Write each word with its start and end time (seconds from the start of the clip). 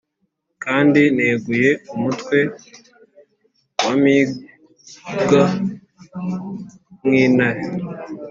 kandi 0.63 1.01
neguye 1.17 1.71
umutwe 1.93 2.37
wampīga 3.83 5.43
nk’intare, 7.07 7.63